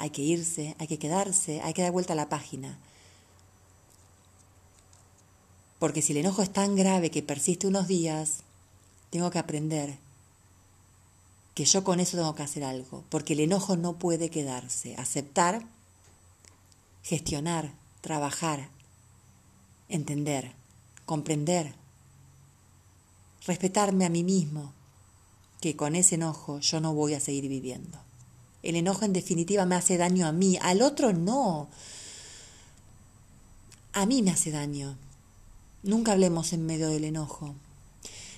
hay 0.00 0.10
que 0.10 0.22
irse, 0.22 0.74
hay 0.78 0.86
que 0.86 0.98
quedarse, 0.98 1.60
hay 1.60 1.74
que 1.74 1.82
dar 1.82 1.92
vuelta 1.92 2.14
a 2.14 2.16
la 2.16 2.30
página. 2.30 2.78
Porque 5.78 6.00
si 6.00 6.12
el 6.12 6.18
enojo 6.18 6.42
es 6.42 6.50
tan 6.50 6.74
grave 6.74 7.10
que 7.10 7.22
persiste 7.22 7.66
unos 7.66 7.86
días, 7.86 8.38
tengo 9.10 9.30
que 9.30 9.38
aprender 9.38 9.98
que 11.54 11.66
yo 11.66 11.84
con 11.84 12.00
eso 12.00 12.16
tengo 12.16 12.34
que 12.34 12.42
hacer 12.42 12.64
algo, 12.64 13.04
porque 13.10 13.34
el 13.34 13.40
enojo 13.40 13.76
no 13.76 13.98
puede 13.98 14.30
quedarse. 14.30 14.96
Aceptar, 14.96 15.66
gestionar, 17.02 17.74
trabajar, 18.00 18.70
entender, 19.90 20.52
comprender, 21.04 21.74
respetarme 23.46 24.06
a 24.06 24.10
mí 24.10 24.24
mismo, 24.24 24.72
que 25.60 25.76
con 25.76 25.94
ese 25.94 26.14
enojo 26.14 26.60
yo 26.60 26.80
no 26.80 26.94
voy 26.94 27.12
a 27.12 27.20
seguir 27.20 27.48
viviendo. 27.48 28.09
El 28.62 28.76
enojo 28.76 29.04
en 29.04 29.12
definitiva 29.12 29.64
me 29.64 29.74
hace 29.74 29.96
daño 29.96 30.26
a 30.26 30.32
mí, 30.32 30.58
al 30.60 30.82
otro 30.82 31.12
no. 31.12 31.68
A 33.92 34.06
mí 34.06 34.22
me 34.22 34.30
hace 34.30 34.50
daño. 34.50 34.96
Nunca 35.82 36.12
hablemos 36.12 36.52
en 36.52 36.66
medio 36.66 36.88
del 36.88 37.04
enojo. 37.04 37.54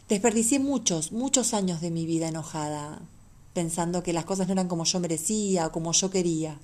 Desperdicié 0.08 0.58
muchos, 0.58 1.10
muchos 1.12 1.54
años 1.54 1.80
de 1.80 1.90
mi 1.90 2.06
vida 2.06 2.28
enojada, 2.28 3.00
pensando 3.52 4.02
que 4.02 4.12
las 4.12 4.24
cosas 4.24 4.46
no 4.46 4.52
eran 4.52 4.68
como 4.68 4.84
yo 4.84 5.00
merecía 5.00 5.66
o 5.66 5.72
como 5.72 5.92
yo 5.92 6.10
quería. 6.10 6.58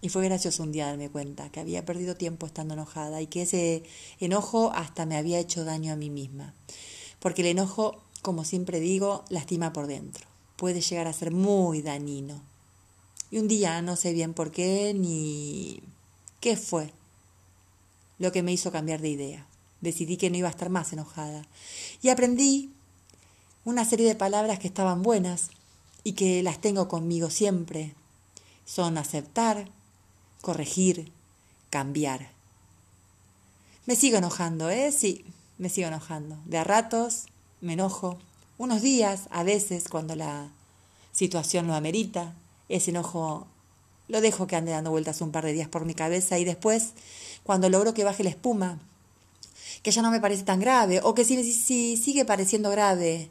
Y 0.00 0.08
fue 0.10 0.24
gracioso 0.24 0.62
un 0.62 0.72
día 0.72 0.86
darme 0.86 1.10
cuenta 1.10 1.50
que 1.50 1.60
había 1.60 1.84
perdido 1.84 2.16
tiempo 2.16 2.46
estando 2.46 2.74
enojada 2.74 3.20
y 3.20 3.26
que 3.26 3.42
ese 3.42 3.82
enojo 4.20 4.70
hasta 4.74 5.06
me 5.06 5.16
había 5.16 5.40
hecho 5.40 5.64
daño 5.64 5.92
a 5.92 5.96
mí 5.96 6.08
misma. 6.08 6.54
Porque 7.18 7.42
el 7.42 7.48
enojo, 7.48 8.00
como 8.22 8.44
siempre 8.44 8.80
digo, 8.80 9.24
lastima 9.28 9.72
por 9.72 9.88
dentro. 9.88 10.26
Puede 10.56 10.80
llegar 10.80 11.08
a 11.08 11.12
ser 11.12 11.32
muy 11.32 11.82
dañino. 11.82 12.40
Y 13.30 13.38
un 13.38 13.48
día, 13.48 13.82
no 13.82 13.96
sé 13.96 14.12
bien 14.12 14.34
por 14.34 14.50
qué 14.50 14.94
ni 14.94 15.82
qué 16.40 16.56
fue 16.56 16.92
lo 18.18 18.32
que 18.32 18.42
me 18.42 18.52
hizo 18.52 18.72
cambiar 18.72 19.00
de 19.00 19.08
idea. 19.08 19.46
Decidí 19.80 20.16
que 20.16 20.30
no 20.30 20.36
iba 20.36 20.48
a 20.48 20.50
estar 20.50 20.70
más 20.70 20.92
enojada. 20.92 21.46
Y 22.02 22.08
aprendí 22.08 22.72
una 23.64 23.84
serie 23.84 24.06
de 24.06 24.14
palabras 24.14 24.58
que 24.58 24.66
estaban 24.66 25.02
buenas 25.02 25.50
y 26.04 26.12
que 26.12 26.42
las 26.42 26.60
tengo 26.60 26.88
conmigo 26.88 27.30
siempre. 27.30 27.94
Son 28.64 28.98
aceptar, 28.98 29.70
corregir, 30.40 31.12
cambiar. 31.70 32.30
Me 33.86 33.94
sigo 33.94 34.18
enojando, 34.18 34.70
¿eh? 34.70 34.90
Sí, 34.92 35.24
me 35.58 35.68
sigo 35.68 35.88
enojando. 35.88 36.38
De 36.46 36.58
a 36.58 36.64
ratos 36.64 37.26
me 37.60 37.74
enojo. 37.74 38.18
Unos 38.56 38.82
días, 38.82 39.28
a 39.30 39.42
veces, 39.44 39.88
cuando 39.88 40.16
la 40.16 40.50
situación 41.12 41.66
lo 41.66 41.74
amerita, 41.74 42.34
ese 42.68 42.90
enojo 42.90 43.46
lo 44.08 44.20
dejo 44.20 44.46
que 44.46 44.56
ande 44.56 44.72
dando 44.72 44.90
vueltas 44.90 45.20
un 45.20 45.32
par 45.32 45.44
de 45.44 45.52
días 45.52 45.68
por 45.68 45.84
mi 45.84 45.94
cabeza 45.94 46.38
y 46.38 46.44
después, 46.44 46.92
cuando 47.44 47.68
logro 47.68 47.94
que 47.94 48.04
baje 48.04 48.24
la 48.24 48.30
espuma, 48.30 48.78
que 49.82 49.90
ya 49.90 50.02
no 50.02 50.10
me 50.10 50.20
parece 50.20 50.44
tan 50.44 50.60
grave, 50.60 51.00
o 51.02 51.14
que 51.14 51.24
si, 51.24 51.52
si 51.52 51.96
sigue 51.96 52.24
pareciendo 52.24 52.70
grave, 52.70 53.30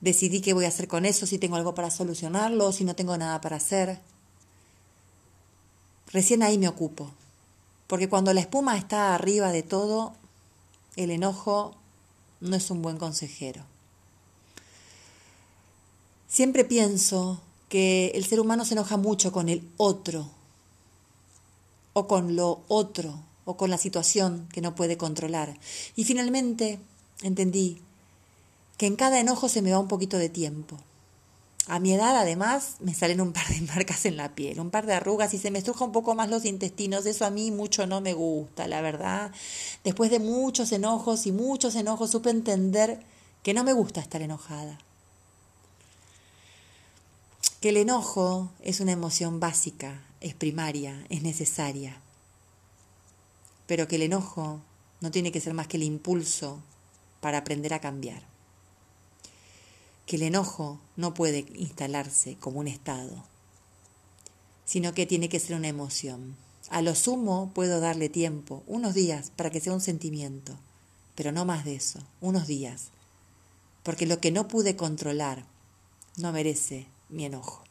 decidí 0.00 0.40
qué 0.40 0.52
voy 0.52 0.64
a 0.64 0.68
hacer 0.68 0.88
con 0.88 1.06
eso, 1.06 1.26
si 1.26 1.38
tengo 1.38 1.56
algo 1.56 1.74
para 1.74 1.90
solucionarlo, 1.90 2.72
si 2.72 2.84
no 2.84 2.94
tengo 2.94 3.16
nada 3.16 3.40
para 3.40 3.56
hacer. 3.56 4.00
Recién 6.12 6.42
ahí 6.42 6.58
me 6.58 6.68
ocupo, 6.68 7.10
porque 7.86 8.08
cuando 8.08 8.34
la 8.34 8.40
espuma 8.40 8.76
está 8.76 9.14
arriba 9.14 9.52
de 9.52 9.62
todo, 9.62 10.14
el 10.96 11.10
enojo 11.10 11.76
no 12.40 12.56
es 12.56 12.70
un 12.70 12.82
buen 12.82 12.96
consejero. 12.96 13.62
Siempre 16.26 16.64
pienso 16.64 17.40
que 17.68 18.12
el 18.14 18.24
ser 18.24 18.40
humano 18.40 18.64
se 18.64 18.74
enoja 18.74 18.96
mucho 18.96 19.32
con 19.32 19.48
el 19.48 19.68
otro, 19.76 20.30
o 21.92 22.06
con 22.06 22.36
lo 22.36 22.62
otro, 22.68 23.22
o 23.44 23.56
con 23.56 23.70
la 23.70 23.78
situación 23.78 24.48
que 24.52 24.60
no 24.60 24.74
puede 24.74 24.96
controlar. 24.96 25.58
Y 25.96 26.04
finalmente 26.04 26.78
entendí 27.22 27.80
que 28.76 28.86
en 28.86 28.96
cada 28.96 29.20
enojo 29.20 29.48
se 29.48 29.62
me 29.62 29.72
va 29.72 29.78
un 29.78 29.88
poquito 29.88 30.18
de 30.18 30.28
tiempo. 30.28 30.76
A 31.66 31.80
mi 31.80 31.92
edad, 31.92 32.16
además, 32.16 32.76
me 32.80 32.94
salen 32.94 33.20
un 33.20 33.32
par 33.32 33.46
de 33.48 33.60
marcas 33.74 34.06
en 34.06 34.16
la 34.16 34.34
piel, 34.34 34.60
un 34.60 34.70
par 34.70 34.86
de 34.86 34.94
arrugas 34.94 35.34
y 35.34 35.38
se 35.38 35.50
me 35.50 35.58
estruja 35.58 35.84
un 35.84 35.92
poco 35.92 36.14
más 36.14 36.30
los 36.30 36.46
intestinos. 36.46 37.04
Eso 37.04 37.26
a 37.26 37.30
mí 37.30 37.50
mucho 37.50 37.86
no 37.86 38.00
me 38.00 38.14
gusta, 38.14 38.68
la 38.68 38.80
verdad. 38.80 39.32
Después 39.84 40.10
de 40.10 40.18
muchos 40.18 40.72
enojos 40.72 41.26
y 41.26 41.32
muchos 41.32 41.74
enojos, 41.74 42.10
supe 42.10 42.30
entender 42.30 43.00
que 43.42 43.52
no 43.52 43.64
me 43.64 43.74
gusta 43.74 44.00
estar 44.00 44.22
enojada. 44.22 44.78
Que 47.60 47.70
el 47.70 47.76
enojo 47.76 48.52
es 48.62 48.80
una 48.80 48.92
emoción 48.92 49.40
básica, 49.40 50.04
es 50.20 50.34
primaria, 50.34 51.04
es 51.08 51.22
necesaria. 51.22 52.00
Pero 53.66 53.88
que 53.88 53.96
el 53.96 54.02
enojo 54.02 54.60
no 55.00 55.10
tiene 55.10 55.32
que 55.32 55.40
ser 55.40 55.54
más 55.54 55.66
que 55.66 55.76
el 55.76 55.82
impulso 55.82 56.62
para 57.20 57.38
aprender 57.38 57.74
a 57.74 57.80
cambiar 57.80 58.22
que 60.08 60.16
el 60.16 60.22
enojo 60.22 60.80
no 60.96 61.12
puede 61.12 61.44
instalarse 61.54 62.38
como 62.40 62.60
un 62.60 62.66
estado, 62.66 63.24
sino 64.64 64.94
que 64.94 65.04
tiene 65.04 65.28
que 65.28 65.38
ser 65.38 65.54
una 65.54 65.68
emoción. 65.68 66.34
A 66.70 66.80
lo 66.80 66.94
sumo 66.94 67.52
puedo 67.54 67.78
darle 67.78 68.08
tiempo, 68.08 68.62
unos 68.66 68.94
días, 68.94 69.30
para 69.36 69.50
que 69.50 69.60
sea 69.60 69.74
un 69.74 69.82
sentimiento, 69.82 70.58
pero 71.14 71.30
no 71.30 71.44
más 71.44 71.66
de 71.66 71.74
eso, 71.74 72.00
unos 72.22 72.46
días, 72.46 72.88
porque 73.82 74.06
lo 74.06 74.18
que 74.18 74.30
no 74.30 74.48
pude 74.48 74.76
controlar 74.76 75.44
no 76.16 76.32
merece 76.32 76.86
mi 77.08 77.24
enojo, 77.24 77.64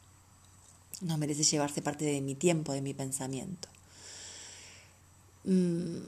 no 1.00 1.16
merece 1.18 1.44
llevarse 1.44 1.82
parte 1.82 2.04
de 2.04 2.20
mi 2.20 2.34
tiempo, 2.34 2.72
de 2.72 2.82
mi 2.82 2.94
pensamiento. 2.94 3.68
Mm, 5.44 5.98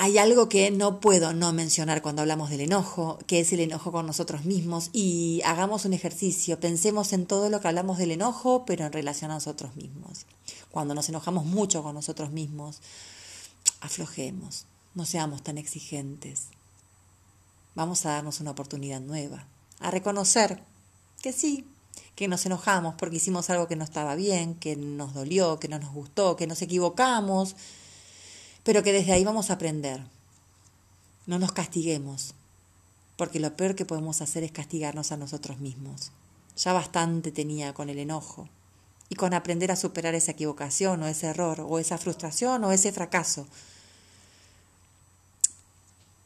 hay 0.00 0.16
algo 0.16 0.48
que 0.48 0.70
no 0.70 1.00
puedo 1.00 1.32
no 1.32 1.52
mencionar 1.52 2.02
cuando 2.02 2.22
hablamos 2.22 2.50
del 2.50 2.60
enojo, 2.60 3.18
que 3.26 3.40
es 3.40 3.52
el 3.52 3.58
enojo 3.58 3.90
con 3.90 4.06
nosotros 4.06 4.44
mismos. 4.44 4.90
Y 4.92 5.42
hagamos 5.44 5.84
un 5.86 5.92
ejercicio, 5.92 6.60
pensemos 6.60 7.12
en 7.12 7.26
todo 7.26 7.50
lo 7.50 7.60
que 7.60 7.66
hablamos 7.66 7.98
del 7.98 8.12
enojo, 8.12 8.64
pero 8.64 8.86
en 8.86 8.92
relación 8.92 9.32
a 9.32 9.34
nosotros 9.34 9.74
mismos. 9.74 10.26
Cuando 10.70 10.94
nos 10.94 11.08
enojamos 11.08 11.46
mucho 11.46 11.82
con 11.82 11.96
nosotros 11.96 12.30
mismos, 12.30 12.80
aflojemos, 13.80 14.66
no 14.94 15.04
seamos 15.04 15.42
tan 15.42 15.58
exigentes. 15.58 16.46
Vamos 17.74 18.06
a 18.06 18.10
darnos 18.10 18.38
una 18.38 18.52
oportunidad 18.52 19.00
nueva, 19.00 19.48
a 19.80 19.90
reconocer 19.90 20.62
que 21.22 21.32
sí, 21.32 21.66
que 22.14 22.28
nos 22.28 22.44
enojamos 22.46 22.94
porque 22.96 23.16
hicimos 23.16 23.50
algo 23.50 23.68
que 23.68 23.76
no 23.76 23.84
estaba 23.84 24.14
bien, 24.14 24.54
que 24.54 24.76
nos 24.76 25.14
dolió, 25.14 25.58
que 25.58 25.68
no 25.68 25.78
nos 25.78 25.92
gustó, 25.92 26.36
que 26.36 26.46
nos 26.46 26.62
equivocamos 26.62 27.54
pero 28.68 28.82
que 28.82 28.92
desde 28.92 29.12
ahí 29.12 29.24
vamos 29.24 29.48
a 29.48 29.54
aprender. 29.54 30.02
No 31.24 31.38
nos 31.38 31.52
castiguemos, 31.52 32.34
porque 33.16 33.40
lo 33.40 33.56
peor 33.56 33.74
que 33.74 33.86
podemos 33.86 34.20
hacer 34.20 34.44
es 34.44 34.52
castigarnos 34.52 35.10
a 35.10 35.16
nosotros 35.16 35.58
mismos. 35.58 36.12
Ya 36.54 36.74
bastante 36.74 37.32
tenía 37.32 37.72
con 37.72 37.88
el 37.88 37.98
enojo 37.98 38.46
y 39.08 39.14
con 39.14 39.32
aprender 39.32 39.72
a 39.72 39.76
superar 39.76 40.14
esa 40.14 40.32
equivocación 40.32 41.02
o 41.02 41.06
ese 41.06 41.28
error 41.28 41.64
o 41.66 41.78
esa 41.78 41.96
frustración 41.96 42.62
o 42.62 42.70
ese 42.70 42.92
fracaso. 42.92 43.46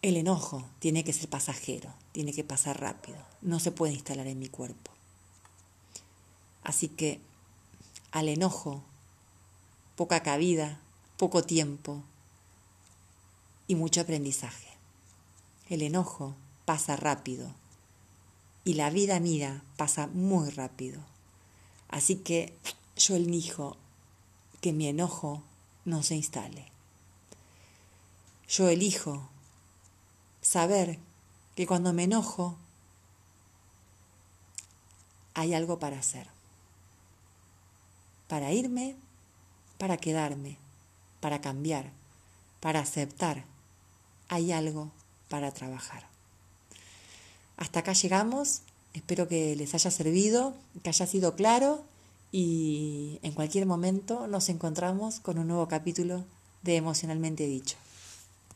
El 0.03 0.17
enojo 0.17 0.65
tiene 0.81 1.05
que 1.05 1.13
ser 1.13 1.29
pasajero, 1.29 1.95
tiene 2.11 2.33
que 2.33 2.43
pasar 2.43 2.81
rápido, 2.81 3.19
no 3.41 3.61
se 3.61 3.71
puede 3.71 3.93
instalar 3.93 4.27
en 4.27 4.41
mi 4.41 4.49
cuerpo. 4.49 4.91
Así 6.65 6.89
que 6.89 7.21
al 8.11 8.29
enojo, 8.29 8.83
poca 9.97 10.23
cabida, 10.23 10.81
poco 11.17 11.43
tiempo, 11.43 12.03
y 13.67 13.75
mucho 13.75 14.01
aprendizaje. 14.01 14.69
El 15.69 15.83
enojo 15.83 16.35
pasa 16.65 16.97
rápido 16.97 17.51
y 18.65 18.75
la 18.75 18.91
vida 18.91 19.19
mía 19.21 19.63
pasa 19.77 20.07
muy 20.09 20.51
rápido. 20.51 21.01
Así 21.89 22.17
que 22.17 22.55
yo 22.97 23.17
elijo 23.17 23.77
que 24.61 24.73
mi 24.73 24.89
enojo 24.89 25.43
no 25.85 26.03
se 26.03 26.15
instale. 26.17 26.67
Yo 28.49 28.69
elijo 28.69 29.29
saber 30.43 30.99
que 31.57 31.67
cuando 31.67 31.93
me 31.93 32.05
enojo 32.05 32.57
hay 35.35 35.55
algo 35.55 35.79
para 35.79 35.99
hacer. 35.99 36.29
Para 38.33 38.51
irme, 38.51 38.97
para 39.77 39.99
quedarme, 39.99 40.57
para 41.21 41.43
cambiar, 41.43 41.93
para 42.61 42.81
aceptar 42.81 43.45
hay 44.31 44.53
algo 44.53 44.91
para 45.29 45.53
trabajar. 45.53 46.07
Hasta 47.59 47.81
acá 47.81 47.93
llegamos, 47.93 48.63
espero 48.95 49.29
que 49.29 49.55
les 49.55 49.75
haya 49.75 49.91
servido, 49.91 50.55
que 50.83 50.89
haya 50.89 51.07
sido 51.07 51.37
claro 51.37 51.85
y 52.31 53.19
en 53.23 53.33
cualquier 53.33 53.67
momento 53.67 54.27
nos 54.29 54.49
encontramos 54.49 55.21
con 55.21 55.37
un 55.37 55.49
nuevo 55.49 55.69
capítulo 55.69 56.25
de 56.63 56.77
Emocionalmente 56.77 57.47
Dicho. 57.47 57.77